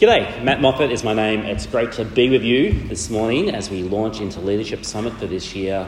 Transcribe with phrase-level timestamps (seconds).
[0.00, 1.40] G'day, Matt Moffitt is my name.
[1.40, 5.26] It's great to be with you this morning as we launch into Leadership Summit for
[5.26, 5.86] this year.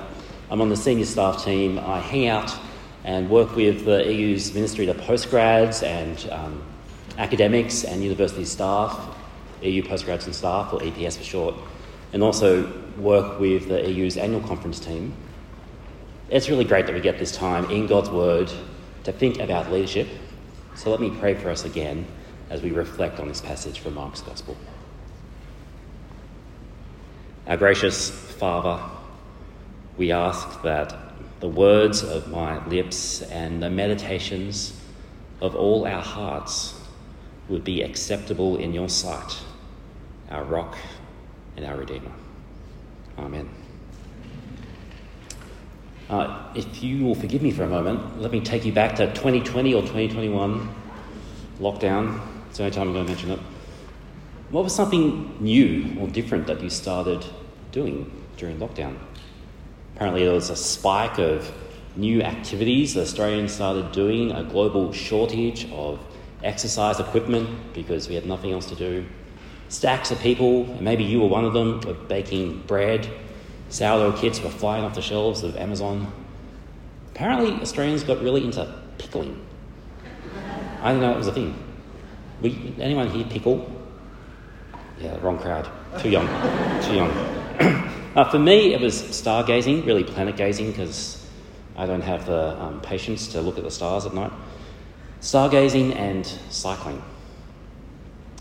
[0.51, 1.79] I'm on the senior staff team.
[1.79, 2.55] I hang out
[3.05, 6.63] and work with the EU's Ministry to Postgrads and um,
[7.17, 9.17] academics and university staff,
[9.63, 11.55] EU Postgrads and Staff, or EPS for short,
[12.13, 15.15] and also work with the EU's annual conference team.
[16.29, 18.53] It's really great that we get this time in God's Word
[19.05, 20.07] to think about leadership.
[20.75, 22.07] So let me pray for us again
[22.53, 24.55] as we reflect on this passage from Mark's Gospel.
[27.47, 28.79] Our gracious Father,
[29.97, 30.95] we ask that
[31.41, 34.79] the words of my lips and the meditations
[35.41, 36.79] of all our hearts
[37.49, 39.39] would be acceptable in your sight,
[40.31, 40.77] our rock
[41.57, 42.13] and our Redeemer.
[43.19, 43.49] Amen.
[46.11, 49.07] Uh, if you will forgive me for a moment, let me take you back to
[49.07, 50.69] 2020 or 2021
[51.59, 52.21] lockdown
[52.53, 53.39] it's the only time I'm going to mention it.
[54.51, 57.25] What was something new or different that you started
[57.71, 58.99] doing during lockdown?
[59.97, 61.51] Apparently, there was a spike of
[61.97, 65.99] new activities that Australians started doing, a global shortage of
[66.45, 69.07] exercise equipment because we had nothing else to do.
[69.71, 73.09] Stacks of people, and maybe you were one of them, were baking bread.
[73.71, 76.13] Sourdough kits were flying off the shelves of Amazon.
[77.15, 79.41] Apparently, Australians got really into pickling.
[80.83, 81.72] I didn't know it was a thing.
[82.43, 83.71] We, anyone here pickle?
[84.99, 85.71] Yeah, wrong crowd.
[86.01, 86.27] Too young.
[86.83, 87.11] Too young.
[88.17, 91.25] uh, for me, it was stargazing, really planet gazing, because
[91.77, 94.33] I don't have the um, patience to look at the stars at night.
[95.21, 97.01] Stargazing and cycling.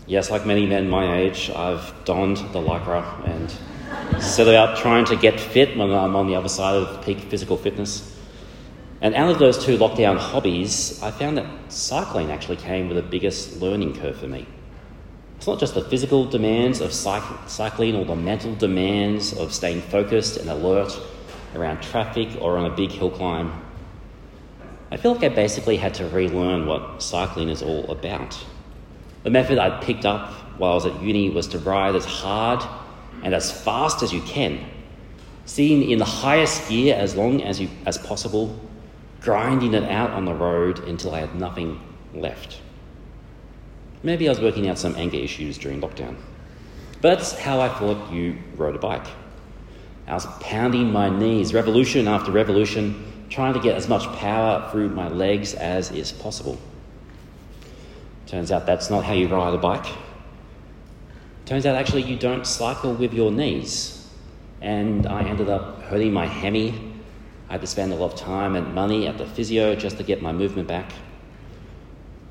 [0.08, 5.16] Yes, like many men my age, I've donned the lycra and set about trying to
[5.16, 8.18] get fit when I'm on the other side of peak physical fitness.
[9.02, 13.02] And out of those two lockdown hobbies, I found that cycling actually came with the
[13.02, 14.46] biggest learning curve for me.
[15.36, 20.36] It's not just the physical demands of cycling or the mental demands of staying focused
[20.36, 20.96] and alert
[21.56, 23.60] around traffic or on a big hill climb.
[24.92, 28.38] I feel like I basically had to relearn what cycling is all about.
[29.24, 32.62] The method I'd picked up while I was at uni was to ride as hard
[33.24, 34.64] and as fast as you can,
[35.44, 38.56] sitting in the highest gear as long as, you, as possible
[39.22, 41.80] grinding it out on the road until I had nothing
[42.12, 42.60] left.
[44.02, 46.16] Maybe I was working out some anger issues during lockdown.
[47.00, 49.06] But that's how I thought you rode a bike.
[50.08, 54.88] I was pounding my knees, revolution after revolution, trying to get as much power through
[54.88, 56.58] my legs as is possible.
[58.26, 59.86] Turns out that's not how you ride a bike.
[61.44, 64.08] Turns out actually you don't cycle with your knees.
[64.60, 66.91] And I ended up hurting my hammy
[67.52, 70.02] I had to spend a lot of time and money at the physio just to
[70.02, 70.90] get my movement back.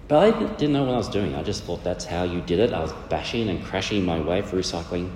[0.08, 1.36] But I didn't know what I was doing.
[1.36, 2.74] I just thought that's how you did it.
[2.74, 5.16] I was bashing and crashing my way through cycling.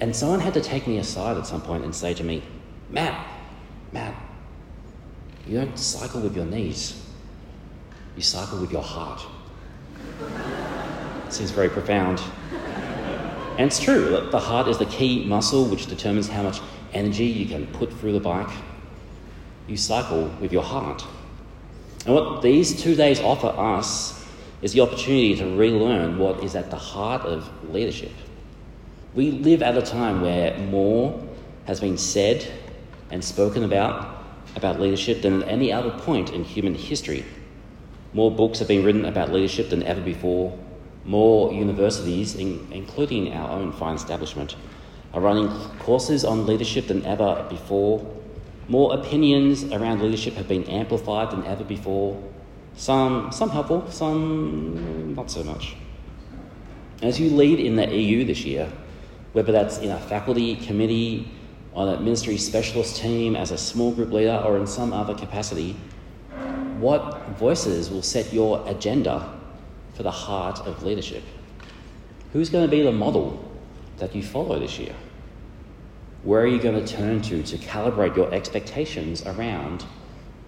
[0.00, 2.42] And someone had to take me aside at some point and say to me,
[2.90, 3.24] Matt,
[3.92, 4.16] Matt,
[5.46, 7.06] you don't cycle with your knees,
[8.16, 9.24] you cycle with your heart.
[11.28, 12.20] Seems very profound.
[13.58, 16.60] And it's true, the heart is the key muscle which determines how much
[16.92, 18.54] energy you can put through the bike.
[19.66, 21.04] You cycle with your heart.
[22.04, 24.24] And what these two days offer us
[24.62, 28.12] is the opportunity to relearn what is at the heart of leadership.
[29.14, 31.20] We live at a time where more
[31.66, 32.46] has been said
[33.10, 34.14] and spoken about
[34.56, 37.24] about leadership than at any other point in human history.
[38.14, 40.58] More books have been written about leadership than ever before.
[41.04, 44.56] More universities, in, including our own fine establishment,
[45.16, 48.06] are running courses on leadership than ever before.
[48.68, 52.22] More opinions around leadership have been amplified than ever before.
[52.74, 55.74] Some, some helpful, some not so much.
[57.00, 58.70] As you lead in the EU this year,
[59.32, 61.30] whether that's in a faculty committee,
[61.72, 65.76] on a ministry specialist team, as a small group leader, or in some other capacity,
[66.78, 69.34] what voices will set your agenda
[69.94, 71.22] for the heart of leadership?
[72.34, 73.42] Who's going to be the model
[73.96, 74.94] that you follow this year?
[76.26, 79.84] Where are you going to turn to to calibrate your expectations around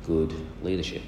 [0.04, 1.02] good leadership?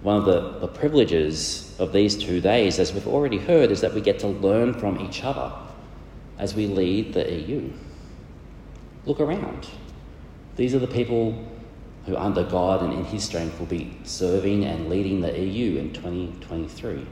[0.00, 3.92] One of the, the privileges of these two days, as we've already heard, is that
[3.92, 5.52] we get to learn from each other
[6.38, 7.70] as we lead the EU.
[9.04, 9.68] Look around.
[10.56, 11.46] These are the people
[12.06, 15.92] who, under God and in His strength, will be serving and leading the EU in
[15.92, 17.06] 2023.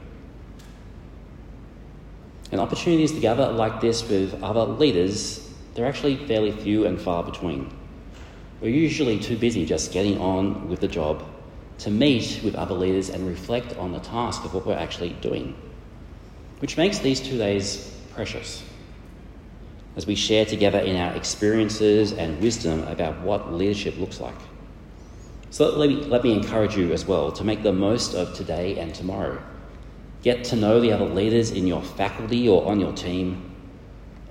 [2.51, 5.42] And opportunities to gather like this with other leaders,
[5.73, 7.73] they're actually fairly few and far between.
[8.61, 11.23] We're usually too busy just getting on with the job
[11.79, 15.55] to meet with other leaders and reflect on the task of what we're actually doing.
[16.63, 18.63] which makes these two days precious
[19.97, 24.37] as we share together in our experiences and wisdom about what leadership looks like.
[25.49, 28.79] So let me, let me encourage you as well to make the most of today
[28.79, 29.43] and tomorrow.
[30.21, 33.52] Get to know the other leaders in your faculty or on your team,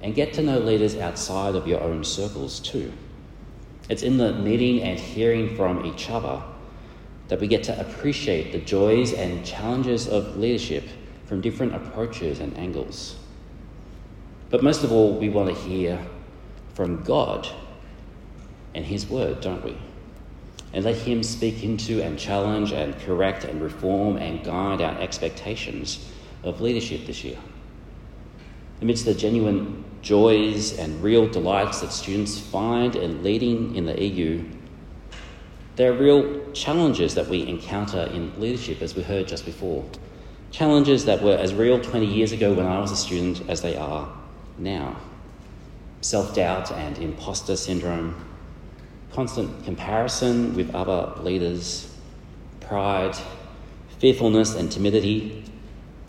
[0.03, 2.93] and get to know leaders outside of your own circles too.
[3.89, 6.43] It's in the meeting and hearing from each other
[7.29, 10.85] that we get to appreciate the joys and challenges of leadership
[11.27, 13.17] from different approaches and angles.
[14.51, 16.05] But most of all, we want to hear
[16.75, 17.49] from God
[18.75, 19.77] and His Word, don't we?
[20.73, 26.11] and let Him speak into and challenge and correct and reform and guide our expectations
[26.43, 27.39] of leadership this year.
[28.81, 34.45] Amidst the genuine joys and real delights that students find in leading in the EU,
[35.77, 39.85] there are real challenges that we encounter in leadership, as we heard just before.
[40.51, 43.77] Challenges that were as real 20 years ago when I was a student as they
[43.77, 44.13] are
[44.59, 44.97] now.
[46.03, 48.23] Self doubt and imposter syndrome,
[49.13, 51.91] constant comparison with other leaders,
[52.61, 53.17] pride,
[53.99, 55.45] fearfulness and timidity,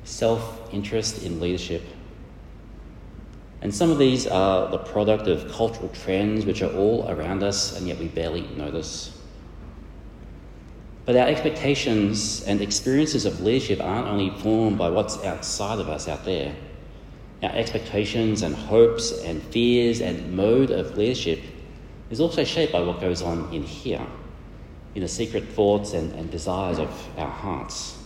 [0.04, 1.84] self interest in leadership.
[3.64, 7.78] And some of these are the product of cultural trends which are all around us
[7.78, 9.18] and yet we barely notice.
[11.06, 16.10] But our expectations and experiences of leadership aren't only formed by what's outside of us
[16.10, 16.54] out there.
[17.42, 21.40] Our expectations and hopes and fears and mode of leadership
[22.10, 24.06] is also shaped by what goes on in here,
[24.94, 27.98] in the secret thoughts and, and desires of our hearts.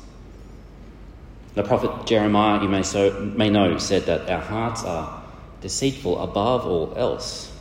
[1.55, 5.16] The prophet Jeremiah, you may, so, may know, said that our hearts are
[5.61, 7.51] deceitful above all else.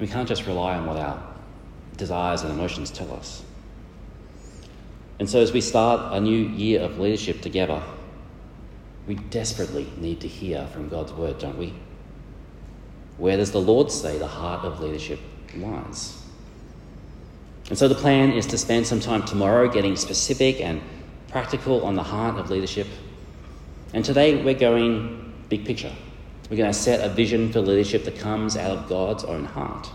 [0.00, 1.22] We can't just rely on what our
[1.96, 3.42] desires and emotions tell us.
[5.18, 7.82] And so, as we start a new year of leadership together,
[9.06, 11.72] we desperately need to hear from God's word, don't we?
[13.16, 15.20] Where does the Lord say the heart of leadership
[15.54, 16.22] lies?
[17.68, 20.82] And so the plan is to spend some time tomorrow getting specific and
[21.28, 22.86] practical on the heart of leadership.
[23.92, 25.92] And today we're going big picture.
[26.48, 29.90] We're going to set a vision for leadership that comes out of God's own heart.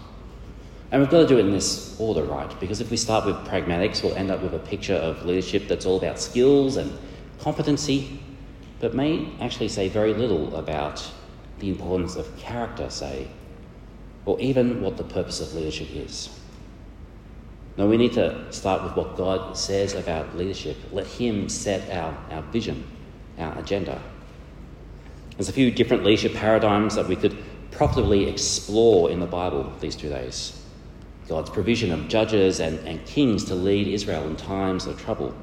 [0.92, 2.60] And we've got to do it in this order, right?
[2.60, 5.86] Because if we start with pragmatics, we'll end up with a picture of leadership that's
[5.86, 6.92] all about skills and
[7.40, 8.20] competency,
[8.82, 11.10] but may actually say very little about
[11.60, 13.30] the importance of character, say,
[14.26, 16.38] or even what the purpose of leadership is.
[17.78, 20.76] No, we need to start with what God says about leadership.
[20.92, 22.86] Let Him set our, our vision,
[23.38, 24.02] our agenda.
[25.42, 27.36] There's a few different leadership paradigms that we could
[27.72, 30.64] profitably explore in the Bible these two days.
[31.28, 35.34] God's provision of judges and, and kings to lead Israel in times of trouble.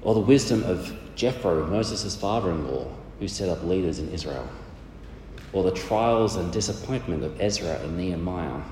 [0.00, 2.88] Or the wisdom of Jethro, Moses' father in law,
[3.20, 4.48] who set up leaders in Israel
[5.52, 8.62] or the trials and disappointment of Ezra and Nehemiah.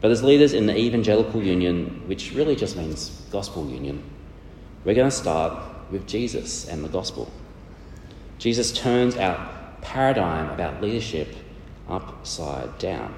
[0.00, 4.04] But as leaders in the Evangelical Union, which really just means gospel union,
[4.84, 7.28] we're going to start with Jesus and the gospel.
[8.42, 9.48] Jesus turns our
[9.82, 11.32] paradigm about leadership
[11.88, 13.14] upside down.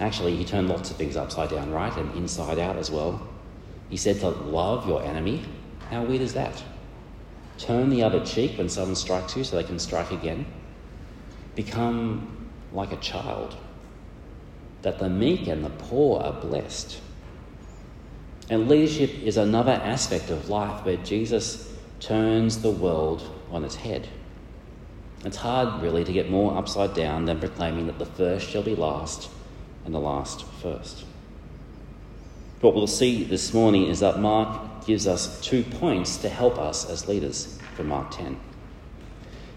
[0.00, 1.94] Actually, he turned lots of things upside down, right?
[1.94, 3.20] And inside out as well.
[3.90, 5.44] He said to love your enemy.
[5.90, 6.64] How weird is that?
[7.58, 10.46] Turn the other cheek when someone strikes you so they can strike again.
[11.54, 13.58] Become like a child,
[14.80, 16.98] that the meek and the poor are blessed.
[18.48, 24.08] And leadership is another aspect of life where Jesus turns the world on its head.
[25.24, 28.74] It's hard, really, to get more upside down than proclaiming that the first shall be
[28.74, 29.28] last
[29.84, 31.04] and the last first.
[32.60, 36.88] What we'll see this morning is that Mark gives us two points to help us
[36.88, 38.38] as leaders from Mark 10.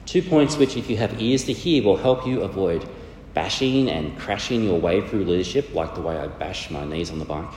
[0.06, 2.88] Two points which, if you have ears to hear, will help you avoid
[3.34, 7.20] bashing and crashing your way through leadership, like the way I bash my knees on
[7.20, 7.54] the bike.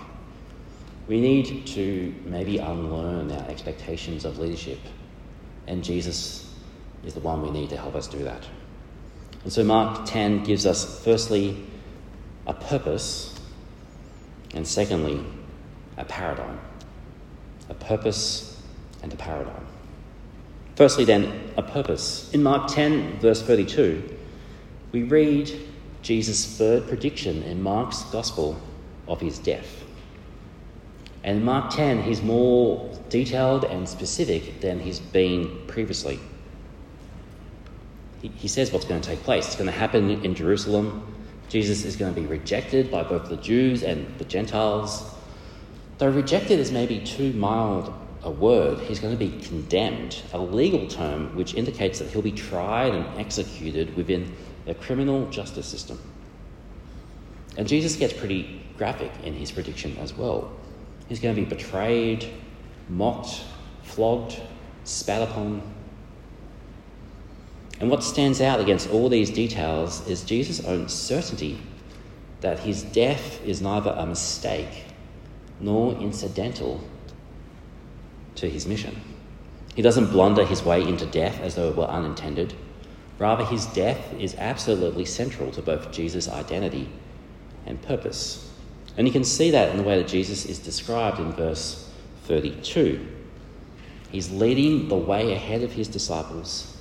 [1.13, 4.79] We need to maybe unlearn our expectations of leadership,
[5.67, 6.51] and Jesus
[7.05, 8.47] is the one we need to help us do that.
[9.45, 11.67] And so, Mark 10 gives us, firstly,
[12.47, 13.39] a purpose,
[14.55, 15.23] and secondly,
[15.99, 16.59] a paradigm
[17.69, 18.63] a purpose
[19.03, 19.67] and a paradigm.
[20.77, 22.33] Firstly, then, a purpose.
[22.33, 24.17] In Mark 10, verse 32,
[24.93, 25.53] we read
[26.01, 28.59] Jesus' third prediction in Mark's Gospel
[29.07, 29.83] of his death.
[31.25, 36.19] And Mark 10, he's more detailed and specific than he's been previously.
[38.21, 39.47] He, he says what's going to take place.
[39.47, 41.07] It's going to happen in Jerusalem.
[41.49, 45.15] Jesus is going to be rejected by both the Jews and the Gentiles.
[45.99, 47.93] Though rejected is maybe too mild
[48.25, 52.33] a word, he's going to be condemned, a legal term which indicates that he'll be
[52.33, 56.01] tried and executed within the criminal justice system.
[57.57, 60.53] And Jesus gets pretty graphic in his prediction as well.
[61.13, 62.25] He's going to be betrayed,
[62.89, 63.43] mocked,
[63.83, 64.41] flogged,
[64.85, 65.61] spat upon.
[67.81, 71.61] And what stands out against all these details is Jesus' own certainty
[72.41, 74.87] that his death is neither a mistake
[75.61, 76.81] nor incidental
[78.37, 78.99] to his mission.
[79.75, 82.55] He doesn't blunder his way into death as though it were unintended.
[83.19, 86.89] Rather, his death is absolutely central to both Jesus' identity
[87.67, 88.49] and purpose.
[88.97, 91.91] And you can see that in the way that Jesus is described in verse
[92.25, 93.07] 32.
[94.11, 96.77] He's leading the way ahead of his disciples,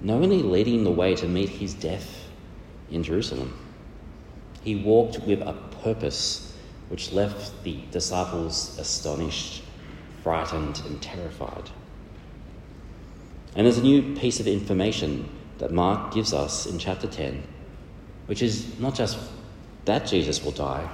[0.00, 2.24] knowingly leading the way to meet his death
[2.90, 3.58] in Jerusalem.
[4.62, 6.54] He walked with a purpose
[6.88, 9.62] which left the disciples astonished,
[10.22, 11.70] frightened, and terrified.
[13.56, 17.42] And there's a new piece of information that Mark gives us in chapter 10,
[18.26, 19.18] which is not just
[19.84, 20.88] that Jesus will die,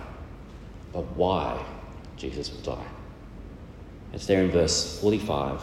[0.95, 1.63] but why
[2.17, 2.87] Jesus will die.
[4.13, 5.61] It's there in verse 45.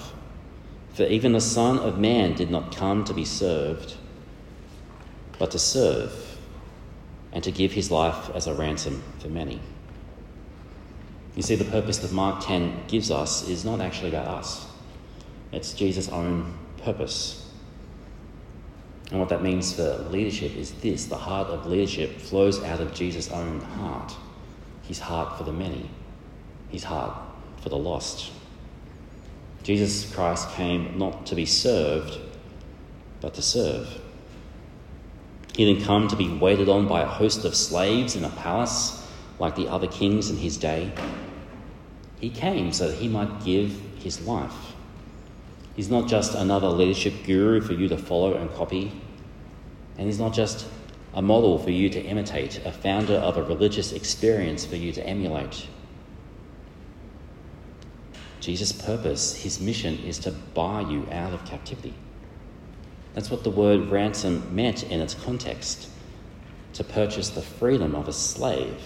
[0.94, 3.96] For even the Son of Man did not come to be served,
[5.40, 6.38] but to serve,
[7.32, 9.62] and to give his life as a ransom for many.
[11.38, 14.68] You see, the purpose that Mark 10 gives us is not actually about us,
[15.54, 17.38] it's Jesus' own purpose.
[19.12, 22.94] And what that means for leadership is this the heart of leadership flows out of
[22.94, 24.14] Jesus' own heart
[24.92, 25.90] his heart for the many,
[26.68, 27.18] his heart
[27.62, 28.30] for the lost.
[29.64, 32.20] Jesus Christ came not to be served,
[33.22, 34.02] but to serve.
[35.56, 39.08] He didn't come to be waited on by a host of slaves in a palace
[39.40, 40.92] like the other kings in his day.
[42.20, 44.74] He came so that he might give his life.
[45.74, 48.92] He's not just another leadership guru for you to follow and copy,
[49.98, 50.68] and he's not just
[51.13, 55.06] a model for you to imitate, a founder of a religious experience for you to
[55.06, 55.68] emulate.
[58.39, 61.94] Jesus' purpose, his mission, is to buy you out of captivity.
[63.13, 65.89] That's what the word ransom meant in its context
[66.74, 68.82] to purchase the freedom of a slave.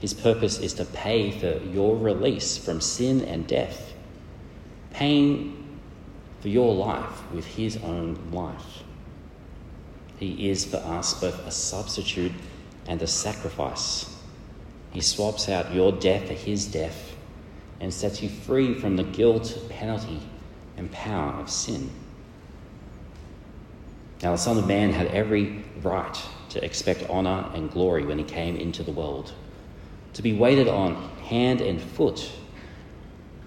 [0.00, 3.94] His purpose is to pay for your release from sin and death,
[4.90, 5.80] paying
[6.40, 8.84] for your life with his own life.
[10.18, 12.32] He is for us both a substitute
[12.86, 14.14] and a sacrifice.
[14.92, 17.14] He swaps out your death for his death
[17.80, 20.20] and sets you free from the guilt, penalty,
[20.76, 21.90] and power of sin.
[24.22, 26.18] Now, the Son of Man had every right
[26.50, 29.34] to expect honour and glory when he came into the world,
[30.14, 32.30] to be waited on hand and foot,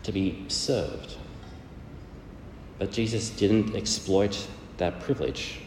[0.04, 1.16] to be served.
[2.78, 4.48] But Jesus didn't exploit
[4.78, 5.60] that privilege.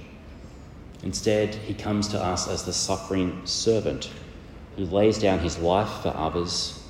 [1.02, 4.10] Instead, he comes to us as the suffering servant
[4.76, 6.82] who lays down his life for others,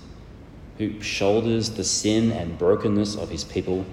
[0.79, 3.85] who shoulders the sin and brokenness of his people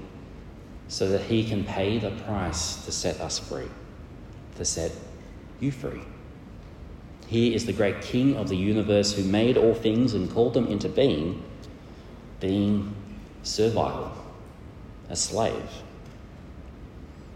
[0.88, 3.70] so that he can pay the price to set us free,
[4.58, 4.92] to set
[5.60, 6.02] you free.
[7.28, 10.68] He is the great King of the universe who made all things and called them
[10.68, 11.44] into being,
[12.40, 12.96] being
[13.44, 14.12] servile,
[15.10, 15.70] a slave.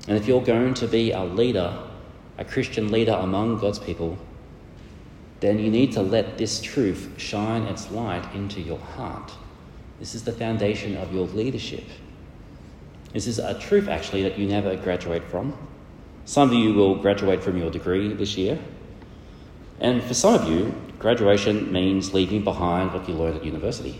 [0.07, 1.77] And if you're going to be a leader
[2.43, 4.17] a Christian leader among God's people,
[5.39, 9.31] then you need to let this truth shine its light into your heart.
[9.99, 11.85] This is the foundation of your leadership.
[13.13, 15.55] This is a truth, actually, that you never graduate from.
[16.25, 18.59] Some of you will graduate from your degree this year.
[19.79, 23.99] And for some of you, graduation means leaving behind what you learned at university.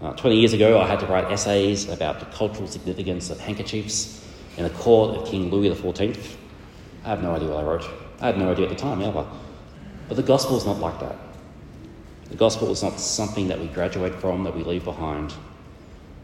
[0.00, 4.24] Uh, 20 years ago, I had to write essays about the cultural significance of handkerchiefs
[4.56, 6.36] in the court of King Louis XIV.
[7.04, 7.84] I have no idea what I wrote.
[8.20, 9.26] I had no idea at the time either.
[10.08, 11.16] But the gospel is not like that.
[12.30, 15.34] The gospel is not something that we graduate from, that we leave behind.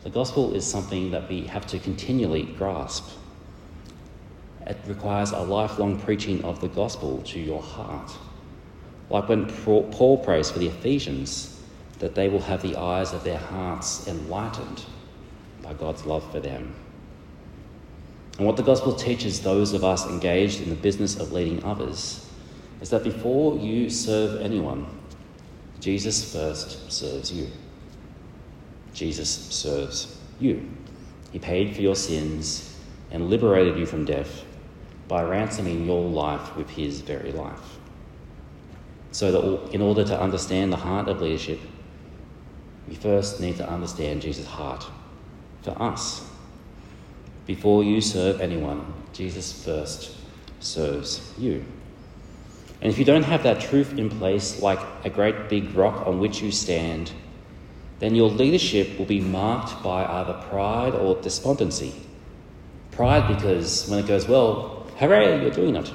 [0.03, 3.11] The gospel is something that we have to continually grasp.
[4.67, 8.11] It requires a lifelong preaching of the gospel to your heart.
[9.11, 11.61] Like when Paul prays for the Ephesians,
[11.99, 14.85] that they will have the eyes of their hearts enlightened
[15.63, 16.75] by God's love for them.
[18.41, 22.27] And what the gospel teaches those of us engaged in the business of leading others
[22.81, 24.87] is that before you serve anyone,
[25.79, 27.49] Jesus first serves you.
[28.95, 30.67] Jesus serves you.
[31.33, 32.75] He paid for your sins
[33.11, 34.47] and liberated you from death
[35.07, 37.77] by ransoming your life with his very life.
[39.13, 41.61] So that in order to understand the heart of leadership,
[42.89, 44.87] we first need to understand Jesus' heart.
[45.61, 46.30] for us.
[47.51, 50.15] Before you serve anyone, Jesus first
[50.61, 51.65] serves you.
[52.81, 56.21] And if you don't have that truth in place, like a great big rock on
[56.21, 57.11] which you stand,
[57.99, 61.93] then your leadership will be marked by either pride or despondency.
[62.93, 65.93] Pride because when it goes well, hooray, you're doing it.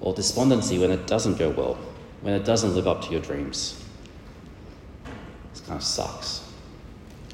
[0.00, 1.78] Or despondency when it doesn't go well,
[2.22, 3.84] when it doesn't live up to your dreams.
[5.52, 6.39] This kind of sucks.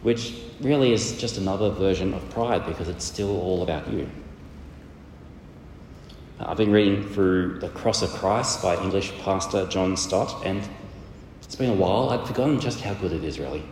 [0.06, 4.08] Which really is just another version of pride because it's still all about you.
[6.38, 10.62] Uh, I've been reading through The Cross of Christ by English pastor John Stott, and
[11.42, 12.10] it's been a while.
[12.10, 13.64] I'd forgotten just how good it is, really.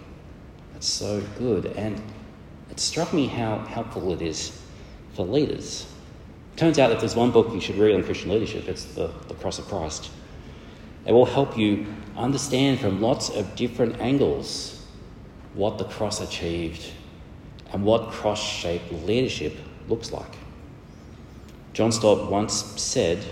[0.74, 2.02] It's so good, and
[2.68, 4.60] it struck me how helpful it is
[5.12, 5.86] for leaders.
[6.56, 9.34] Turns out that there's one book you should read on Christian leadership, it's the, the
[9.34, 10.10] Cross of Christ.
[11.06, 11.86] It will help you
[12.16, 14.83] understand from lots of different angles
[15.54, 16.92] what the cross achieved
[17.72, 19.56] and what cross shaped leadership
[19.88, 20.36] looks like.
[21.72, 23.24] John Stott once said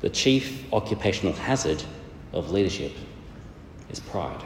[0.00, 1.82] the chief occupational hazard
[2.32, 2.92] of leadership
[3.90, 4.42] is pride.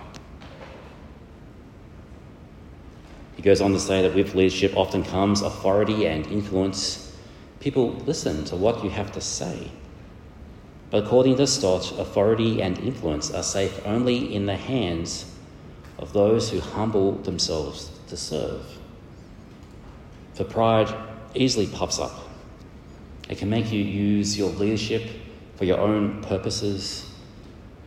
[3.36, 7.16] He goes on to say that with leadership often comes authority and influence.
[7.58, 9.70] People listen to what you have to say.
[10.90, 15.29] But according to Stott, authority and influence are safe only in the hands
[16.00, 18.66] of those who humble themselves to serve.
[20.34, 20.92] For pride
[21.34, 22.30] easily puffs up
[23.30, 25.08] it can make you use your leadership
[25.54, 27.08] for your own purposes.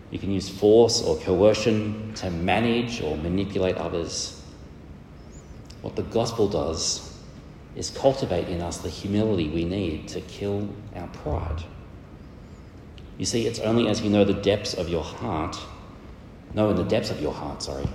[0.10, 4.41] You can use force or coercion to manage or manipulate others.
[5.82, 7.13] What the gospel does
[7.75, 11.62] is cultivate in us the humility we need to kill our pride.
[13.17, 15.58] You see, it's only as you know the depths of your heart,
[16.53, 17.88] know in the depths of your heart, sorry,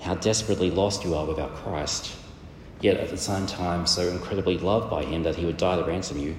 [0.00, 2.14] how desperately lost you are without Christ,
[2.80, 5.84] yet at the same time so incredibly loved by Him that He would die to
[5.84, 6.36] ransom you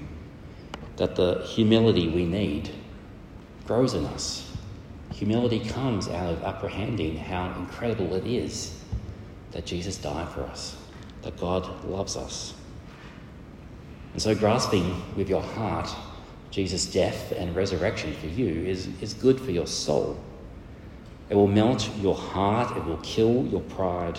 [0.99, 2.69] that the humility we need
[3.65, 4.51] grows in us.
[5.13, 8.77] Humility comes out of apprehending how incredible it is
[9.51, 10.75] that Jesus died for us,
[11.21, 12.53] that God loves us.
[14.11, 15.89] And so, grasping with your heart
[16.51, 20.19] Jesus' death and resurrection for you is, is good for your soul.
[21.29, 24.17] It will melt your heart, it will kill your pride,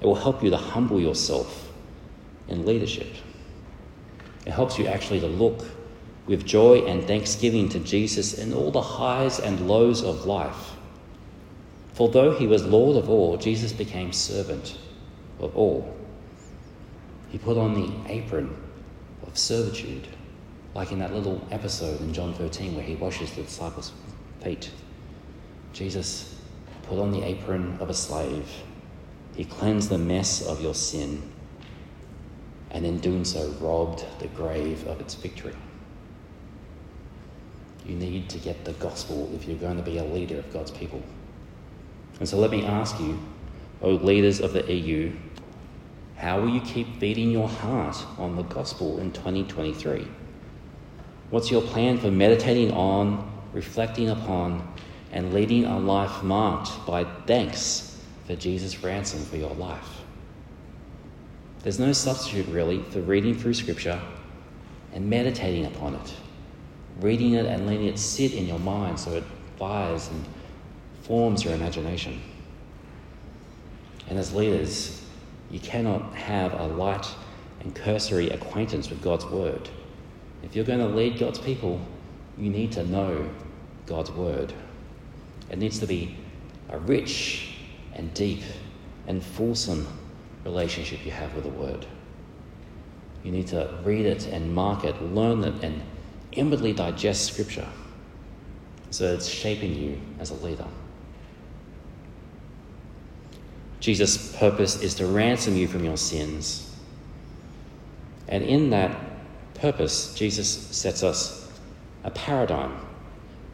[0.00, 1.72] it will help you to humble yourself
[2.48, 3.14] in leadership.
[4.44, 5.64] It helps you actually to look
[6.26, 10.72] with joy and thanksgiving to Jesus in all the highs and lows of life.
[11.94, 14.78] For though he was Lord of all, Jesus became servant
[15.40, 15.96] of all.
[17.30, 18.54] He put on the apron
[19.26, 20.08] of servitude,
[20.74, 23.92] like in that little episode in John 13 where he washes the disciples'
[24.42, 24.70] feet.
[25.72, 26.34] Jesus
[26.84, 28.48] put on the apron of a slave.
[29.34, 31.22] He cleansed the mess of your sin
[32.70, 35.54] and in doing so robbed the grave of its victory.
[37.86, 40.70] You need to get the gospel if you're going to be a leader of God's
[40.70, 41.02] people.
[42.18, 43.18] And so let me ask you,
[43.82, 45.12] O leaders of the EU,
[46.16, 50.06] how will you keep feeding your heart on the gospel in 2023?
[51.30, 54.72] What's your plan for meditating on, reflecting upon,
[55.12, 60.00] and leading a life marked by thanks for Jesus' ransom for your life?
[61.62, 64.00] There's no substitute, really, for reading through Scripture
[64.92, 66.14] and meditating upon it,
[67.00, 69.24] reading it and letting it sit in your mind so it
[69.58, 70.24] fires and
[71.02, 72.20] forms your imagination.
[74.08, 75.02] And as leaders,
[75.50, 77.06] you cannot have a light
[77.60, 79.68] and cursory acquaintance with God's Word.
[80.42, 81.80] If you're going to lead God's people,
[82.36, 83.30] you need to know
[83.86, 84.52] God's Word.
[85.52, 86.16] It needs to be
[86.70, 87.56] a rich
[87.94, 88.42] and deep
[89.06, 89.86] and fulsome
[90.44, 91.86] relationship you have with the Word.
[93.22, 95.82] You need to read it and mark it, learn it, and
[96.32, 97.68] inwardly digest Scripture
[98.90, 100.66] so it's shaping you as a leader.
[103.80, 106.70] Jesus' purpose is to ransom you from your sins.
[108.28, 108.96] And in that
[109.54, 111.50] purpose, Jesus sets us
[112.04, 112.78] a paradigm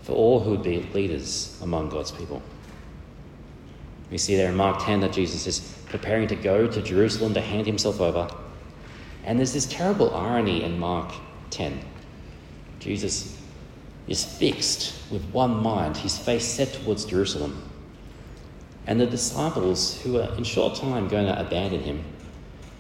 [0.09, 2.41] for all who would be leaders among God's people.
[4.11, 7.43] We see there in Mark 10 that Jesus is preparing to go to Jerusalem to
[7.43, 8.27] hand himself over.
[9.25, 11.13] And there's this terrible irony in Mark
[11.51, 11.79] 10.
[12.81, 13.39] Jesus
[14.07, 17.71] is fixed with one mind, his face set towards Jerusalem.
[18.87, 22.03] And the disciples, who are in short time going to abandon him,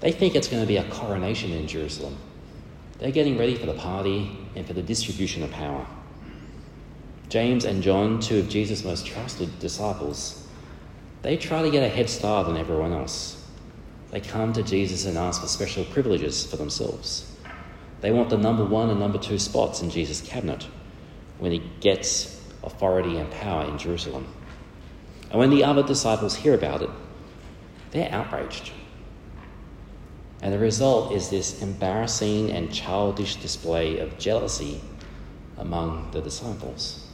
[0.00, 2.16] they think it's going to be a coronation in Jerusalem.
[2.98, 5.86] They're getting ready for the party and for the distribution of power.
[7.28, 10.46] James and John, two of Jesus' most trusted disciples,
[11.22, 13.44] they try to get a head start on everyone else.
[14.10, 17.30] they come to Jesus and ask for special privileges for themselves.
[18.00, 20.66] They want the number one and number two spots in Jesus' cabinet
[21.38, 24.26] when he gets authority and power in Jerusalem.
[25.30, 26.90] And when the other disciples hear about it,
[27.90, 28.72] they're outraged.
[30.40, 34.80] And the result is this embarrassing and childish display of jealousy
[35.58, 37.07] among the disciples.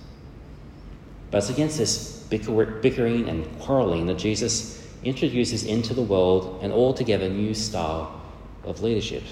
[1.35, 7.29] But it's against this bickering and quarreling that Jesus introduces into the world an altogether
[7.29, 8.23] new style
[8.63, 9.25] of leadership.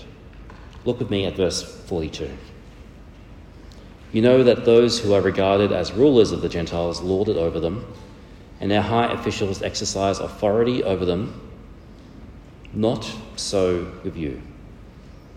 [0.85, 2.29] Look with me at verse 42.
[4.11, 7.61] You know that those who are regarded as rulers of the Gentiles lord it over
[7.61, 7.87] them,
[8.59, 11.53] and their high officials exercise authority over them.
[12.73, 14.43] Not so with you.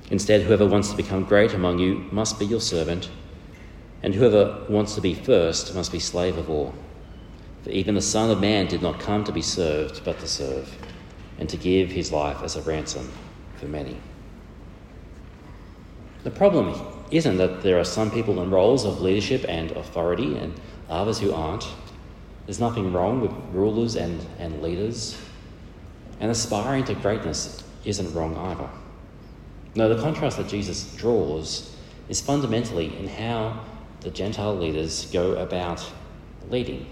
[0.09, 3.11] Instead, whoever wants to become great among you must be your servant,
[4.05, 6.75] and whoever wants to be first must be slave of all.
[7.63, 10.71] For even the Son of Man did not come to be served, but to serve,
[11.39, 13.11] and to give his life as a ransom
[13.57, 13.97] for many.
[16.23, 20.53] The problem isn't that there are some people in roles of leadership and authority and
[20.87, 21.67] others who aren't.
[22.45, 25.19] There's nothing wrong with rulers and, and leaders.
[26.19, 28.69] And aspiring to greatness isn't wrong either.
[29.73, 31.75] No, the contrast that Jesus draws
[32.07, 33.65] is fundamentally in how
[34.05, 35.83] the Gentile leaders go about
[36.51, 36.85] leading.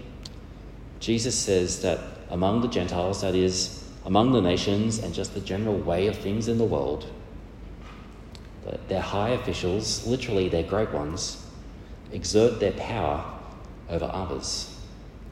[0.98, 5.78] Jesus says that among the Gentiles, that is, among the nations and just the general
[5.78, 7.08] way of things in the world,
[8.64, 11.46] that their high officials, literally their great ones,
[12.10, 13.24] exert their power
[13.88, 14.76] over others.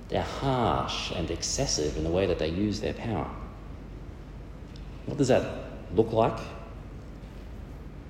[0.09, 3.29] They're harsh and excessive in the way that they use their power.
[5.07, 5.65] What does that
[5.97, 6.39] look like?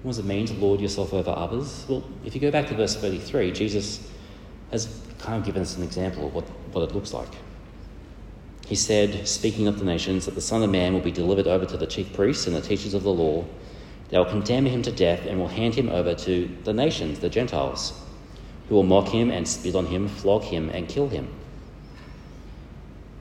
[0.02, 1.86] What does it mean to lord yourself over others?
[1.88, 4.10] Well, if you go back to verse 33, Jesus
[4.70, 7.28] has kind of given us an example of what, what it looks like.
[8.66, 11.66] He said, speaking of the nations, that the Son of Man will be delivered over
[11.66, 13.44] to the chief priests and the teachers of the law
[14.12, 17.30] they will condemn him to death and will hand him over to the nations, the
[17.30, 17.98] Gentiles,
[18.68, 21.28] who will mock him and spit on him, flog him, and kill him.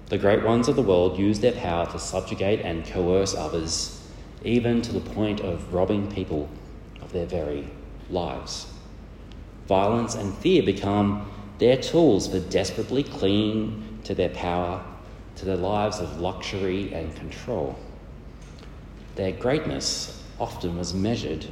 [0.07, 4.05] The great ones of the world use their power to subjugate and coerce others,
[4.43, 6.49] even to the point of robbing people
[7.11, 7.67] their very
[8.09, 8.67] lives.
[9.67, 14.83] Violence and fear become their tools for desperately clinging to their power,
[15.35, 17.77] to their lives of luxury and control.
[19.15, 21.45] Their greatness often was measured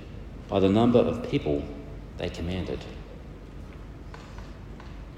[0.48, 1.64] by the number of people
[2.18, 2.80] they commanded.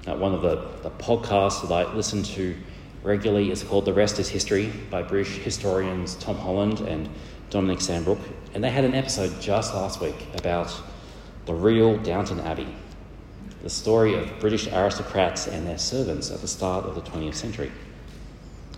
[0.06, 2.56] Now, one of the, the podcasts that I listen to
[3.02, 7.08] regularly is called The Rest is History by British historians Tom Holland and
[7.52, 8.18] Dominic Sandbrook.
[8.54, 10.74] And they had an episode just last week about
[11.44, 12.66] the real Downton Abbey,
[13.62, 17.70] the story of British aristocrats and their servants at the start of the 20th century.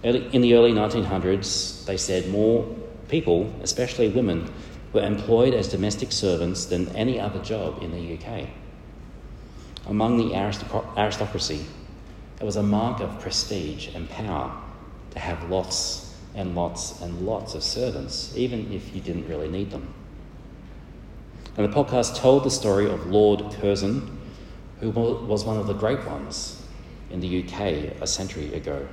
[0.05, 2.67] Early, In the early 1900s, they said more
[3.09, 4.53] people, especially women,
[4.93, 8.49] were employed as domestic servants than any other job in the UK.
[9.87, 11.65] Among the aristocracy,
[12.41, 14.53] it was a mark of prestige and power
[15.13, 16.04] to have lots
[16.35, 19.93] and lots and lots of servants, even if you didn't really need them.
[21.57, 24.21] And the podcast told the story of Lord Curzon,
[24.81, 26.67] who was one of the great ones
[27.11, 27.61] in the UK
[28.01, 28.87] a century ago.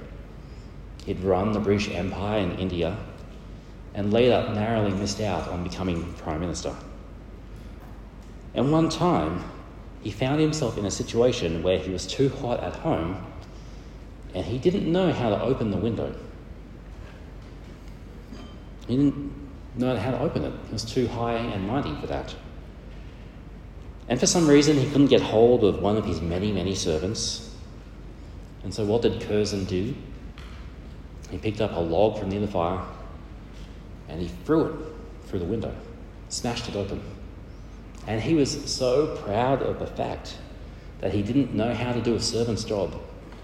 [1.05, 2.97] He'd run the British Empire in India
[3.95, 6.75] and later narrowly missed out on becoming Prime Minister.
[8.53, 9.43] And one time,
[10.03, 13.25] he found himself in a situation where he was too hot at home
[14.33, 16.15] and he didn't know how to open the window.
[18.91, 19.31] He didn't
[19.77, 22.35] know how to open it, it was too high and mighty for that.
[24.09, 27.55] And for some reason, he couldn't get hold of one of his many, many servants.
[28.65, 29.95] And so, what did Curzon do?
[31.29, 32.85] He picked up a log from near the fire
[34.09, 34.75] and he threw it
[35.23, 35.73] through the window,
[36.27, 37.01] smashed it open.
[38.07, 40.37] And he was so proud of the fact
[40.99, 43.01] that he didn't know how to do a servant's job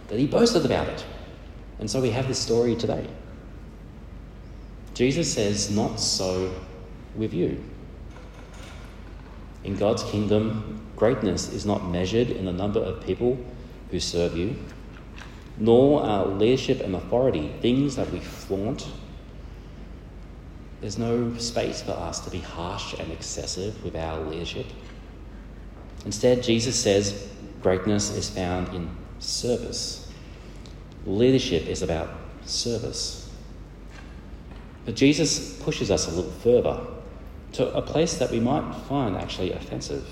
[0.09, 1.05] that he boasted about it.
[1.79, 3.07] And so we have this story today.
[4.97, 6.53] Jesus says, Not so
[7.15, 7.63] with you.
[9.63, 13.37] In God's kingdom, greatness is not measured in the number of people
[13.91, 14.55] who serve you,
[15.57, 18.87] nor are leadership and authority things that we flaunt
[20.81, 24.67] there's no space for us to be harsh and excessive with our leadership.
[26.05, 27.27] Instead, Jesus says
[27.61, 30.11] greatness is found in service.
[31.05, 32.09] Leadership is about
[32.45, 33.26] service.
[34.87, 36.79] But Jesus pushes us a little further
[37.51, 40.07] to a place that we might find actually offensive.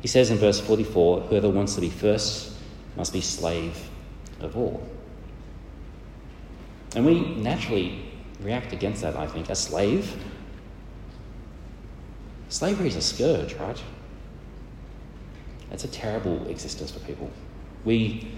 [0.00, 2.52] He says in verse 44 whoever wants to be first
[2.96, 3.88] must be slave
[4.40, 4.86] of all.
[6.94, 8.04] And we naturally
[8.42, 9.48] react against that, I think.
[9.48, 10.14] A slave?
[12.50, 13.82] Slavery is a scourge, right?
[15.72, 17.30] It's a terrible existence for people.
[17.86, 18.30] We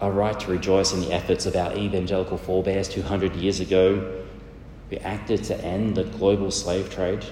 [0.00, 4.24] are right to rejoice in the efforts of our evangelical forebears 200 years ago
[4.90, 7.24] who acted to end the global slave trade.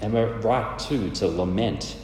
[0.00, 1.96] And we're right, too, to lament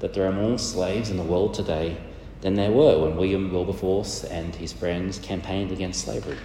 [0.00, 1.96] that there are more slaves in the world today
[2.40, 6.38] than there were when William Wilberforce and his friends campaigned against slavery.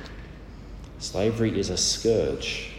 [0.99, 2.71] Slavery is a scourge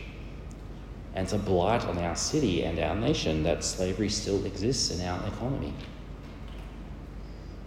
[1.16, 5.06] and it's a blight on our city and our nation that slavery still exists in
[5.06, 5.72] our economy.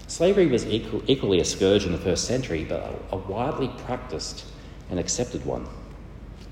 [0.07, 4.45] Slavery was equal, equally a scourge in the first century, but a, a widely practiced
[4.91, 5.67] and accepted one.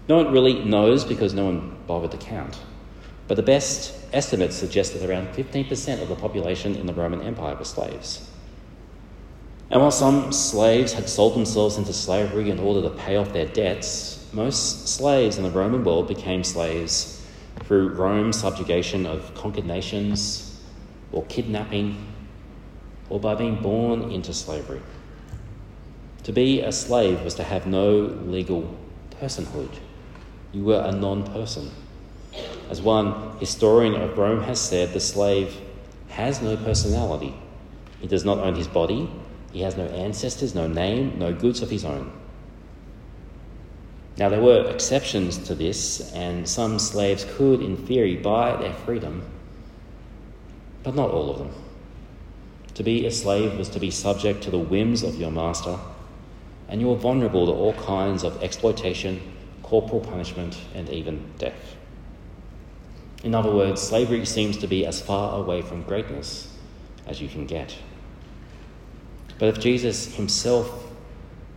[0.08, 2.60] No one really knows because no one bothered to count.
[3.28, 7.56] But the best estimates suggest that around 15% of the population in the Roman Empire
[7.56, 8.30] were slaves.
[9.70, 13.48] And while some slaves had sold themselves into slavery in order to pay off their
[13.48, 17.26] debts, most slaves in the Roman world became slaves
[17.64, 20.62] through Rome's subjugation of conquered nations,
[21.12, 22.14] or kidnapping,
[23.10, 24.82] or by being born into slavery.
[26.24, 27.92] To be a slave was to have no
[28.26, 28.78] legal
[29.20, 29.80] personhood.
[30.52, 31.72] You were a non person.
[32.70, 35.60] As one historian of Rome has said, the slave
[36.10, 37.34] has no personality.
[38.02, 39.10] He does not own his body,
[39.52, 42.12] he has no ancestors, no name, no goods of his own.
[44.18, 49.24] Now, there were exceptions to this, and some slaves could, in theory, buy their freedom,
[50.84, 51.52] but not all of them.
[52.74, 55.78] To be a slave was to be subject to the whims of your master,
[56.68, 59.22] and you were vulnerable to all kinds of exploitation,
[59.68, 61.76] corporal punishment, and even death.
[63.26, 66.56] In other words, slavery seems to be as far away from greatness
[67.06, 67.76] as you can get.
[69.40, 70.86] But if Jesus himself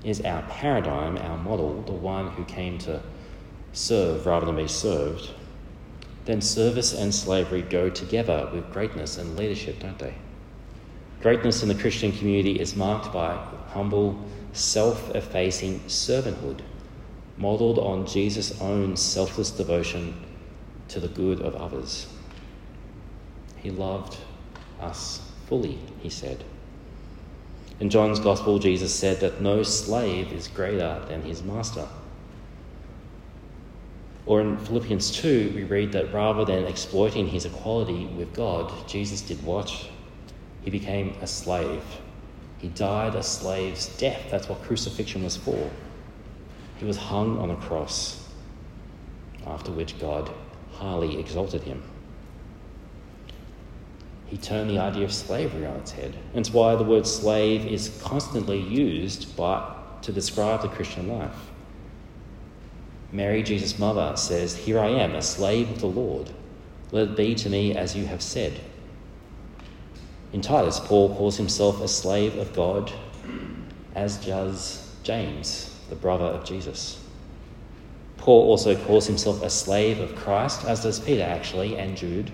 [0.03, 3.01] is our paradigm, our model, the one who came to
[3.73, 5.31] serve rather than be served,
[6.25, 10.15] then service and slavery go together with greatness and leadership, don't they?
[11.23, 13.37] Greatness in the Christian community is marked by
[13.69, 14.19] humble,
[14.53, 16.61] self effacing servanthood,
[17.41, 20.15] modelled on Jesus' own selfless devotion
[20.89, 22.07] to the good of others.
[23.57, 24.19] He loved
[24.79, 26.45] us fully, he said.
[27.81, 31.89] In John's Gospel, Jesus said that no slave is greater than his master.
[34.27, 39.23] Or in Philippians 2, we read that rather than exploiting his equality with God, Jesus
[39.23, 39.75] did what?
[40.63, 41.83] He became a slave.
[42.59, 44.27] He died a slave's death.
[44.31, 45.71] That's what crucifixion was for.
[46.81, 48.29] He was hung on a cross,
[49.47, 50.29] after which God
[50.73, 51.83] highly exalted him
[54.31, 56.15] he turned the idea of slavery on its head.
[56.33, 61.51] And it's why the word slave is constantly used by, to describe the Christian life.
[63.11, 66.31] Mary, Jesus' mother, says, Here I am, a slave of the Lord.
[66.93, 68.61] Let it be to me as you have said.
[70.33, 72.93] In Titus, Paul calls himself a slave of God,
[73.97, 77.05] as does James, the brother of Jesus.
[78.17, 82.31] Paul also calls himself a slave of Christ, as does Peter, actually, and Jude.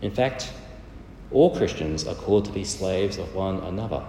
[0.00, 0.52] In fact,
[1.32, 4.04] all Christians are called to be slaves of one another.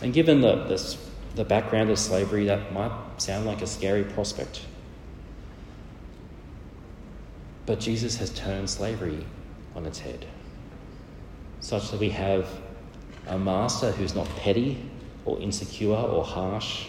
[0.00, 0.96] And given the,
[1.34, 4.62] the, background of slavery, that might sound like a scary prospect.
[7.66, 9.26] But Jesus has turned slavery
[9.74, 10.24] on its head,
[11.60, 12.48] such that we have
[13.26, 14.87] a master who's not petty
[15.28, 16.86] or insecure or harsh.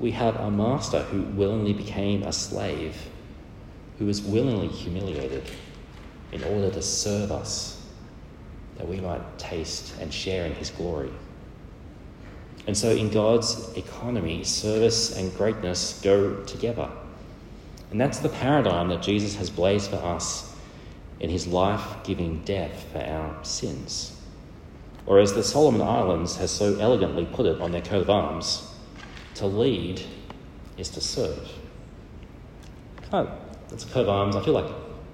[0.00, 2.96] We have a master who willingly became a slave,
[3.98, 5.44] who was willingly humiliated
[6.32, 7.82] in order to serve us
[8.76, 11.12] that we might taste and share in his glory.
[12.66, 16.88] And so, in God's economy, service and greatness go together.
[17.90, 20.56] And that's the paradigm that Jesus has blazed for us
[21.20, 24.13] in his life giving death for our sins.
[25.06, 28.74] Or, as the Solomon Islands has so elegantly put it on their coat of arms,
[29.34, 30.02] to lead
[30.78, 31.48] is to serve.
[33.12, 33.30] Oh,
[33.68, 34.36] that's a coat of arms.
[34.36, 34.72] I feel like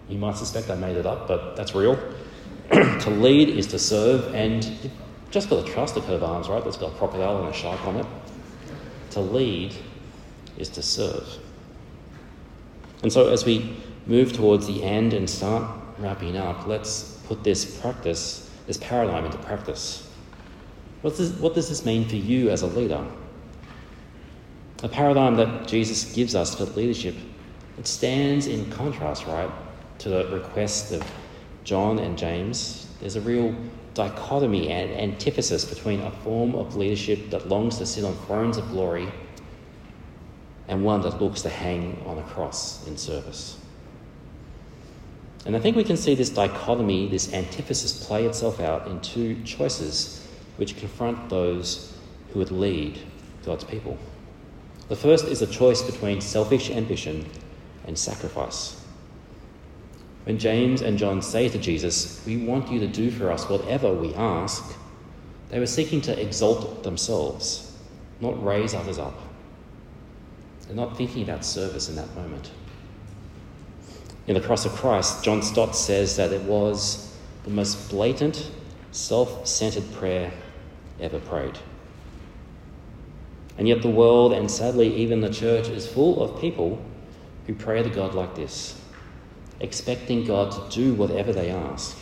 [0.08, 1.98] you might suspect I made it up, but that's real.
[2.70, 4.92] to lead is to serve, and you've
[5.30, 6.62] just got to trust the coat of arms, right?
[6.62, 8.06] That's got a crocodile and a shark on it.
[9.10, 9.74] To lead
[10.56, 11.38] is to serve.
[13.02, 13.76] And so, as we
[14.06, 19.36] move towards the end and start wrapping up, let's put this practice, this paradigm into
[19.38, 20.08] practice.
[21.02, 23.04] What does, what does this mean for you as a leader?
[24.84, 27.16] A paradigm that Jesus gives us for leadership,
[27.78, 29.50] it stands in contrast, right,
[29.98, 31.02] to the request of
[31.64, 33.52] John and James, there's a real
[33.94, 38.68] dichotomy and antithesis between a form of leadership that longs to sit on thrones of
[38.68, 39.08] glory
[40.68, 43.59] and one that looks to hang on a cross in service.
[45.46, 49.42] And I think we can see this dichotomy, this antithesis play itself out in two
[49.42, 50.26] choices
[50.56, 51.96] which confront those
[52.32, 52.98] who would lead
[53.44, 53.98] God's people.
[54.88, 57.26] The first is a choice between selfish ambition
[57.86, 58.84] and sacrifice.
[60.24, 63.92] When James and John say to Jesus, We want you to do for us whatever
[63.94, 64.76] we ask,
[65.48, 67.76] they were seeking to exalt themselves,
[68.20, 69.18] not raise others up.
[70.66, 72.50] They're not thinking about service in that moment.
[74.30, 77.12] In the cross of Christ, John Stott says that it was
[77.42, 78.48] the most blatant,
[78.92, 80.32] self centered prayer
[81.00, 81.58] ever prayed.
[83.58, 86.80] And yet, the world, and sadly even the church, is full of people
[87.48, 88.80] who pray to God like this,
[89.58, 91.98] expecting God to do whatever they ask.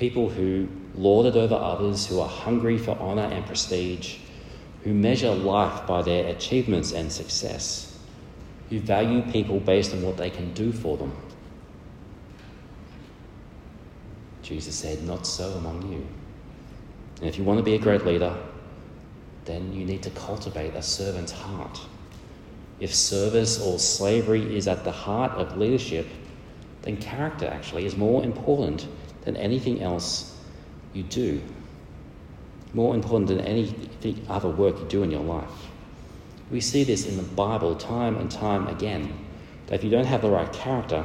[0.00, 4.16] People who lord it over others, who are hungry for honour and prestige,
[4.82, 7.93] who measure life by their achievements and success,
[8.74, 11.12] who value people based on what they can do for them.
[14.42, 16.04] Jesus said, Not so among you.
[17.20, 18.36] And if you want to be a great leader,
[19.44, 21.80] then you need to cultivate a servant's heart.
[22.80, 26.06] If service or slavery is at the heart of leadership,
[26.82, 28.88] then character actually is more important
[29.22, 30.36] than anything else
[30.92, 31.40] you do,
[32.72, 33.72] more important than any
[34.28, 35.70] other work you do in your life.
[36.50, 39.12] We see this in the Bible time and time again
[39.66, 41.04] that if you don't have the right character,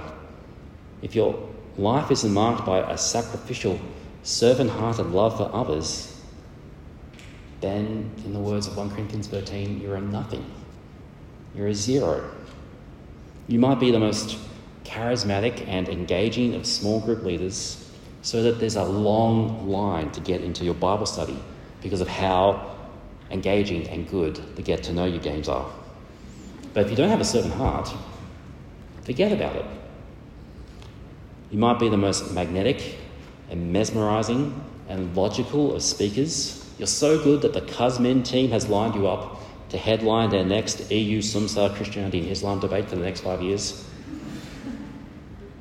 [1.01, 3.79] if your life isn't marked by a sacrificial,
[4.23, 6.19] servant hearted love for others,
[7.61, 10.45] then, in the words of 1 Corinthians 13, you're a nothing.
[11.53, 12.31] You're a zero.
[13.47, 14.37] You might be the most
[14.85, 17.85] charismatic and engaging of small group leaders,
[18.21, 21.37] so that there's a long line to get into your Bible study
[21.81, 22.77] because of how
[23.31, 25.69] engaging and good the get to know you games are.
[26.73, 27.93] But if you don't have a servant heart,
[29.03, 29.65] forget about it.
[31.51, 32.97] You might be the most magnetic
[33.49, 36.69] and mesmerizing and logical of speakers.
[36.77, 40.91] You're so good that the Kuzmin team has lined you up to headline their next
[40.91, 43.85] EU Sumsa Christianity and Islam debate for the next five years.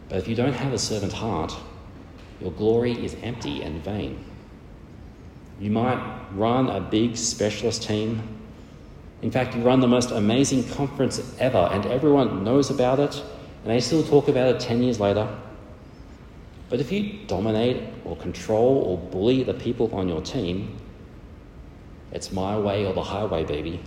[0.09, 1.55] But if you don't have a servant heart,
[2.41, 4.25] your glory is empty and vain.
[5.61, 8.23] You might run a big specialist team.
[9.23, 13.23] In fact, you run the most amazing conference ever, and everyone knows about it,
[13.63, 15.29] and they still talk about it 10 years later.
[16.69, 20.79] But if you dominate or control or bully the people on your team,
[22.13, 23.81] it's my way or the highway, baby,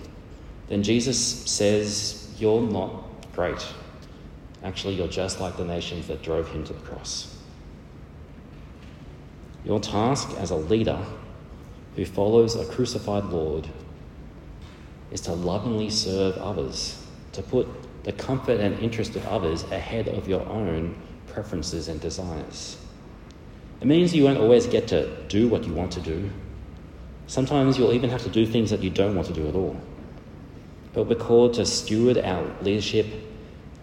[0.68, 3.66] then Jesus says, You're not great.
[4.64, 7.38] Actually, you're just like the nations that drove him to the cross.
[9.64, 11.00] Your task as a leader
[11.96, 13.68] who follows a crucified Lord
[15.12, 17.68] is to lovingly serve others, to put
[18.04, 20.96] the comfort and interest of others ahead of your own
[21.28, 22.78] preferences and desires.
[23.82, 26.30] It means you won't always get to do what you want to do.
[27.28, 29.80] Sometimes you'll even have to do things that you don't want to do at all.
[30.94, 33.08] But we're called to steward our leadership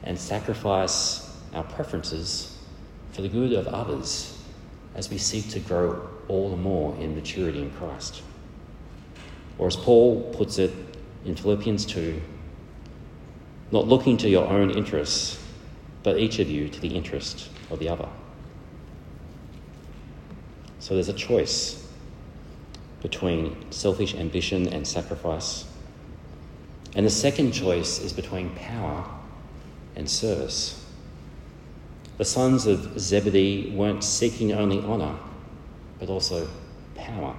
[0.04, 2.58] and sacrifice our preferences
[3.12, 4.38] for the good of others
[4.94, 8.22] as we seek to grow all the more in maturity in Christ.
[9.58, 10.72] Or as Paul puts it
[11.24, 12.20] in Philippians 2,
[13.72, 15.42] not looking to your own interests,
[16.02, 18.08] but each of you to the interest of the other.
[20.78, 21.86] So there's a choice
[23.02, 25.64] between selfish ambition and sacrifice.
[26.94, 29.04] And the second choice is between power
[29.96, 30.84] and service.
[32.16, 35.16] The sons of Zebedee weren't seeking only honour,
[35.98, 36.48] but also
[36.94, 37.34] power.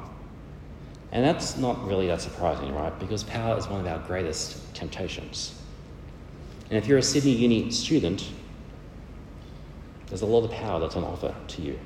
[1.11, 2.97] And that's not really that surprising, right?
[2.99, 5.59] Because power is one of our greatest temptations.
[6.69, 8.29] And if you're a Sydney Uni student,
[10.07, 11.79] there's a lot of power that's on offer to you.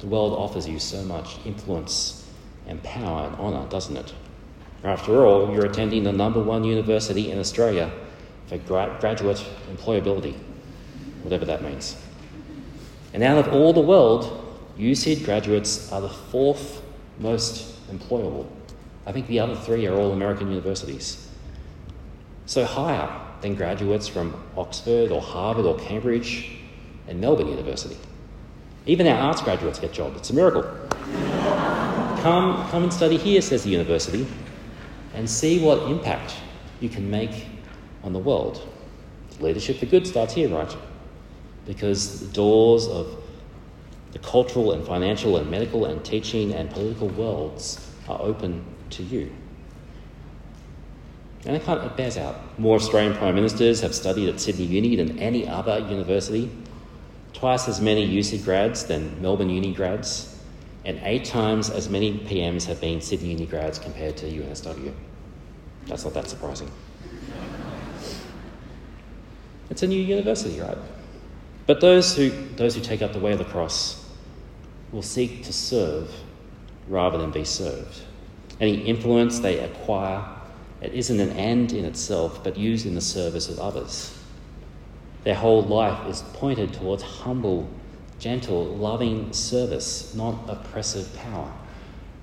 [0.00, 2.28] The world offers you so much influence
[2.66, 4.12] and power and honour, doesn't it?
[4.82, 7.90] After all, you're attending the number one university in Australia
[8.46, 10.36] for gra- graduate employability
[11.26, 11.96] whatever that means.
[13.12, 14.45] And out of all the world,
[14.78, 16.82] USyd graduates are the fourth
[17.18, 18.46] most employable.
[19.06, 21.28] I think the other three are all American universities.
[22.46, 23.08] So higher
[23.40, 26.50] than graduates from Oxford or Harvard or Cambridge
[27.08, 27.96] and Melbourne University.
[28.86, 30.16] Even our arts graduates get jobs.
[30.18, 30.62] It's a miracle.
[32.22, 34.26] come, come and study here, says the university,
[35.14, 36.34] and see what impact
[36.80, 37.46] you can make
[38.02, 38.66] on the world.
[39.40, 40.76] Leadership for good starts here, right?
[41.66, 43.22] because the doors of
[44.16, 49.30] the cultural and financial and medical and teaching and political worlds are open to you.
[51.44, 52.58] And it kind of bears out.
[52.58, 56.50] More Australian Prime Ministers have studied at Sydney Uni than any other university,
[57.34, 60.40] twice as many USyd grads than Melbourne Uni grads,
[60.86, 64.94] and eight times as many PMs have been Sydney Uni grads compared to UNSW.
[65.88, 66.70] That's not that surprising.
[69.68, 70.78] It's a new university, right?
[71.66, 74.05] But those who, those who take up the way of the cross
[74.96, 76.10] will seek to serve
[76.88, 78.00] rather than be served.
[78.62, 80.24] Any influence they acquire,
[80.80, 84.18] it isn't an end in itself, but used in the service of others.
[85.24, 87.68] Their whole life is pointed towards humble,
[88.18, 91.52] gentle, loving service, not oppressive power.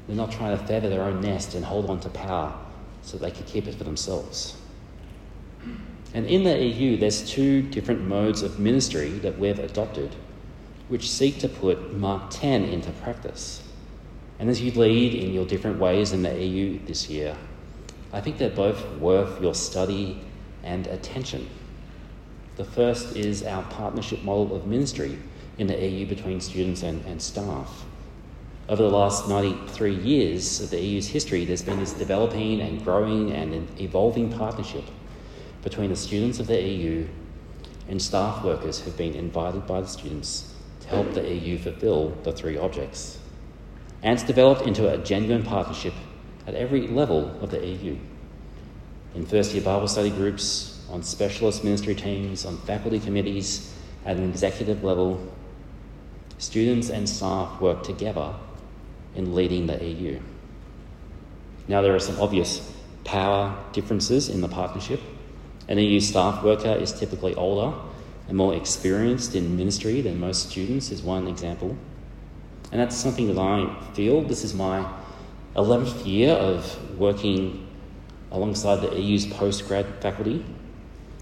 [0.08, 2.58] They're not trying to feather their own nest and hold on to power
[3.04, 4.58] so they can keep it for themselves.
[6.16, 10.16] And in the EU, there's two different modes of ministry that we've adopted,
[10.90, 13.62] which seek to put Mark 10 into practice.
[14.40, 17.36] And as you lead in your different ways in the EU this year,
[18.12, 20.22] I think they're both worth your study
[20.64, 21.50] and attention.
[22.58, 25.18] The first is our partnership model of ministry
[25.58, 27.86] in the EU between students and, and staff.
[28.70, 33.32] Over the last 93 years of the EU's history, there's been this developing and growing
[33.32, 34.86] and evolving partnership
[35.64, 37.08] between the students of the EU
[37.90, 40.53] and staff workers who've been invited by the students
[40.84, 43.18] to help the EU fulfil the three objects.
[44.02, 45.94] And it's developed into a genuine partnership
[46.46, 47.98] at every level of the EU.
[49.16, 53.74] In first year Bible study groups, on specialist ministry teams, on faculty committees,
[54.06, 55.26] at an executive level,
[56.38, 58.34] students and staff work together
[59.16, 60.20] in leading the EU.
[61.68, 62.74] Now, there are some obvious
[63.06, 65.00] power differences in the partnership.
[65.70, 67.74] An EU staff worker is typically older
[68.28, 71.78] and more experienced in ministry than most students, is one example.
[72.72, 74.22] And that's something that I feel.
[74.22, 74.86] This is my
[75.56, 77.68] 11th year of working
[78.32, 80.44] alongside the EU's postgrad faculty.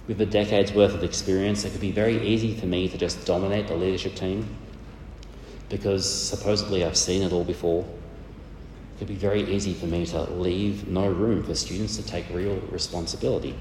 [0.08, 3.26] With a decade's worth of experience, it could be very easy for me to just
[3.26, 4.47] dominate the leadership team
[5.72, 7.84] because supposedly I've seen it all before.
[7.84, 12.26] It could be very easy for me to leave no room for students to take
[12.32, 13.56] real responsibility.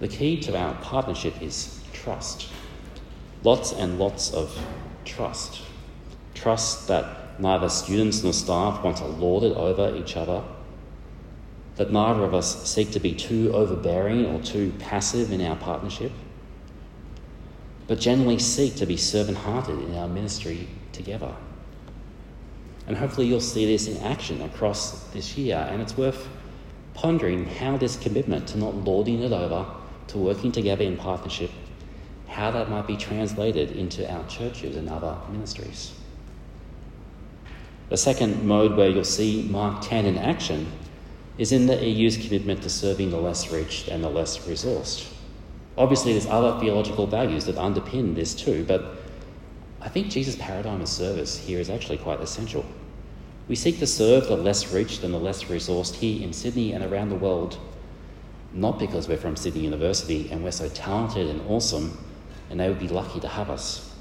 [0.00, 2.48] The key to our partnership is trust.
[3.42, 4.56] Lots and lots of
[5.04, 5.62] trust.
[6.34, 10.44] Trust that neither students nor staff want to lord it over each other,
[11.76, 16.12] that neither of us seek to be too overbearing or too passive in our partnership,
[17.88, 21.34] but generally seek to be servant hearted in our ministry together.
[22.86, 26.28] And hopefully, you'll see this in action across this year, and it's worth
[26.94, 29.66] pondering how this commitment to not lording it over
[30.08, 31.50] to working together in partnership,
[32.26, 35.92] how that might be translated into our churches and other ministries.
[37.88, 40.70] The second mode where you'll see Mark 10 in action
[41.38, 45.10] is in the EU's commitment to serving the less rich and the less resourced.
[45.78, 48.96] Obviously, there's other theological values that underpin this too, but
[49.80, 52.66] I think Jesus' paradigm of service here is actually quite essential.
[53.46, 56.84] We seek to serve the less rich and the less resourced here in Sydney and
[56.84, 57.58] around the world
[58.52, 61.98] not because we're from Sydney University and we're so talented and awesome
[62.50, 63.94] and they would be lucky to have us.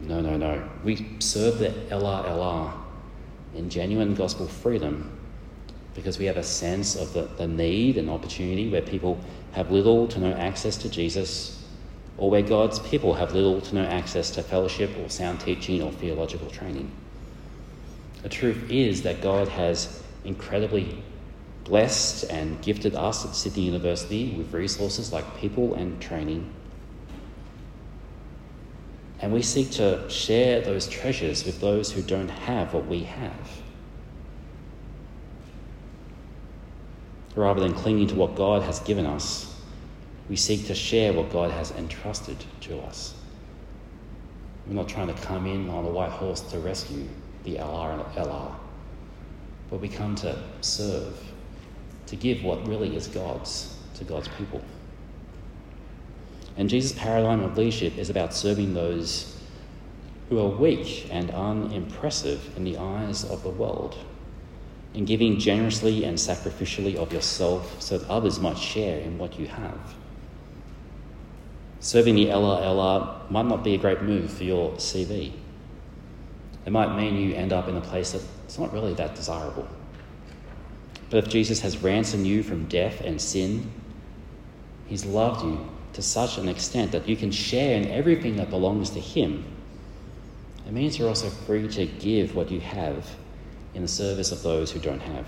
[0.00, 0.68] No, no, no.
[0.84, 2.72] We serve the LRLR
[3.54, 5.18] in genuine gospel freedom
[5.94, 9.18] because we have a sense of the, the need and opportunity where people
[9.52, 11.64] have little to no access to Jesus
[12.18, 15.90] or where God's people have little to no access to fellowship or sound teaching or
[15.92, 16.90] theological training.
[18.22, 21.02] The truth is that God has incredibly
[21.66, 26.48] blessed and gifted us at Sydney University with resources like people and training.
[29.20, 33.50] And we seek to share those treasures with those who don't have what we have.
[37.34, 39.52] Rather than clinging to what God has given us,
[40.28, 43.14] we seek to share what God has entrusted to us.
[44.66, 47.08] We're not trying to come in on a white horse to rescue
[47.44, 48.54] the LR and LR,
[49.70, 51.16] but we come to serve
[52.06, 54.62] to give what really is God's to God's people.
[56.56, 59.38] And Jesus' paradigm of leadership is about serving those
[60.28, 63.96] who are weak and unimpressive in the eyes of the world,
[64.94, 69.46] in giving generously and sacrificially of yourself so that others might share in what you
[69.46, 69.94] have.
[71.80, 75.32] Serving the LRLR might not be a great move for your CV.
[76.64, 79.68] It might mean you end up in a place that's not really that desirable.
[81.10, 83.70] But if Jesus has ransomed you from death and sin,
[84.86, 88.90] he's loved you to such an extent that you can share in everything that belongs
[88.90, 89.44] to him.
[90.66, 93.08] It means you're also free to give what you have
[93.74, 95.26] in the service of those who don't have.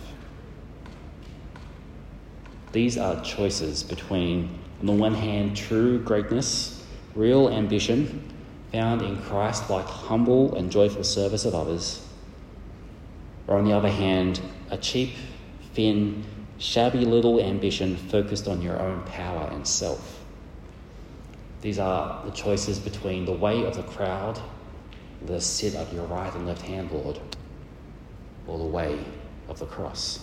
[2.73, 8.31] These are choices between, on the one hand, true greatness, real ambition,
[8.73, 12.07] found in Christ like humble and joyful service of others,
[13.47, 15.15] or on the other hand, a cheap,
[15.79, 16.25] thin,
[16.59, 20.25] shabby little ambition focused on your own power and self.
[21.61, 24.41] These are the choices between the way of the crowd,
[25.27, 27.21] the sit at your right and left hand, Lord,
[28.49, 28.99] or the way
[29.49, 30.19] of the cross.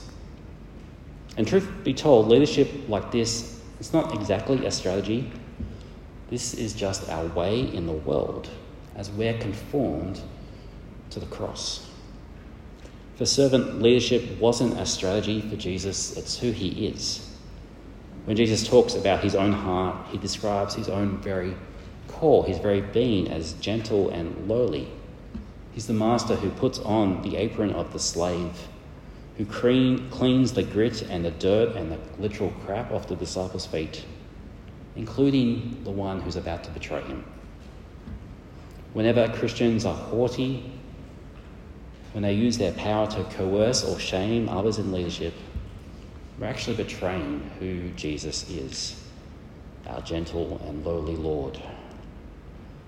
[1.37, 5.31] And truth be told, leadership like this, it's not exactly a strategy.
[6.29, 8.49] This is just our way in the world
[8.97, 10.19] as we're conformed
[11.11, 11.89] to the cross.
[13.15, 17.31] For servant leadership wasn't a strategy for Jesus, it's who he is.
[18.25, 21.55] When Jesus talks about his own heart, he describes his own very
[22.07, 24.89] core, his very being, as gentle and lowly.
[25.73, 28.67] He's the master who puts on the apron of the slave
[29.37, 33.65] who clean, cleans the grit and the dirt and the literal crap off the disciples'
[33.65, 34.05] feet,
[34.95, 37.23] including the one who's about to betray him.
[38.93, 40.71] Whenever Christians are haughty,
[42.15, 45.33] when they use their power to coerce or shame others in leadership,
[46.39, 49.03] we're actually betraying who Jesus is,
[49.85, 51.61] our gentle and lowly Lord.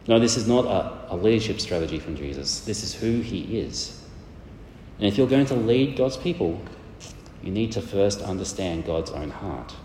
[0.08, 2.62] No, this is not a, a leadership strategy from Jesus.
[2.62, 4.02] This is who he is.
[4.98, 6.62] And if you're going to lead God's people,
[7.44, 9.76] you need to first understand God's own heart.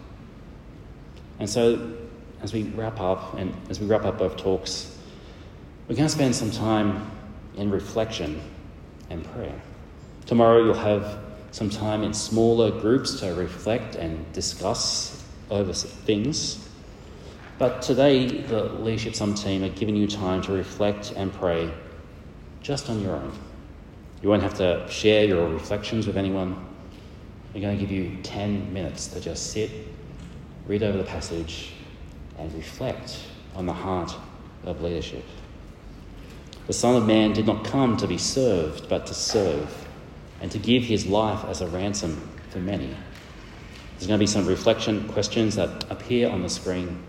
[1.40, 1.96] And so,
[2.42, 4.96] as we wrap up, and as we wrap up both talks,
[5.88, 7.10] we're going to spend some time
[7.56, 8.40] in reflection
[9.12, 9.60] and prayer.
[10.26, 11.18] Tomorrow, you'll have
[11.52, 16.68] some time in smaller groups to reflect and discuss over things.
[17.58, 21.70] But today, the Leadership Summit team are giving you time to reflect and pray
[22.62, 23.38] just on your own.
[24.22, 26.66] You won't have to share your reflections with anyone.
[27.52, 29.70] We're going to give you 10 minutes to just sit,
[30.66, 31.72] read over the passage,
[32.38, 33.18] and reflect
[33.54, 34.14] on the heart
[34.64, 35.24] of leadership.
[36.66, 39.88] The Son of Man did not come to be served, but to serve,
[40.40, 42.94] and to give his life as a ransom for many.
[43.92, 47.02] There's going to be some reflection questions that appear on the screen.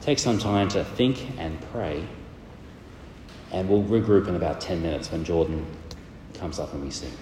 [0.00, 2.06] Take some time to think and pray,
[3.50, 5.66] and we'll regroup in about 10 minutes when Jordan
[6.34, 7.12] comes up and we sing.